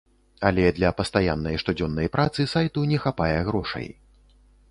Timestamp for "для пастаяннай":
0.77-1.59